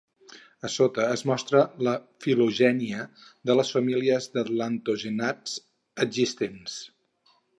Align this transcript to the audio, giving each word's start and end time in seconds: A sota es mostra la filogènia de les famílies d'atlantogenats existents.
A 0.67 0.69
sota 0.75 1.03
es 1.15 1.23
mostra 1.31 1.59
la 1.87 1.93
filogènia 2.25 3.05
de 3.51 3.57
les 3.59 3.71
famílies 3.77 4.27
d'atlantogenats 4.37 5.55
existents. 6.09 6.83